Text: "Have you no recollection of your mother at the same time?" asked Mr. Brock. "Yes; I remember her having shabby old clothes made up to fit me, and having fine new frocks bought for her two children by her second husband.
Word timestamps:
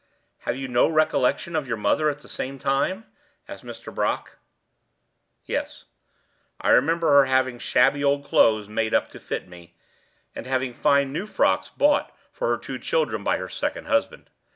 "Have 0.47 0.55
you 0.57 0.67
no 0.67 0.87
recollection 0.87 1.55
of 1.55 1.67
your 1.67 1.77
mother 1.77 2.09
at 2.09 2.21
the 2.21 2.27
same 2.27 2.57
time?" 2.57 3.05
asked 3.47 3.63
Mr. 3.63 3.93
Brock. 3.93 4.37
"Yes; 5.45 5.85
I 6.59 6.71
remember 6.71 7.09
her 7.11 7.25
having 7.25 7.59
shabby 7.59 8.03
old 8.03 8.25
clothes 8.25 8.67
made 8.67 8.95
up 8.95 9.09
to 9.09 9.19
fit 9.19 9.47
me, 9.47 9.75
and 10.35 10.47
having 10.47 10.73
fine 10.73 11.13
new 11.13 11.27
frocks 11.27 11.69
bought 11.69 12.11
for 12.31 12.47
her 12.47 12.57
two 12.57 12.79
children 12.79 13.23
by 13.23 13.37
her 13.37 13.47
second 13.47 13.85
husband. 13.89 14.31